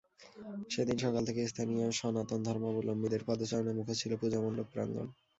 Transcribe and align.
সেদিন 0.69 0.97
সকাল 0.99 1.23
থেকে 1.29 1.41
স্থানীয় 1.47 1.85
সনাতন 1.99 2.39
ধর্মালম্বীদের 2.47 3.21
পদচারণে 3.27 3.71
মুখর 3.77 3.95
ছিল 4.01 4.11
পূজামণ্ডপ 4.21 4.67
প্রাঙ্গণ। 4.73 5.07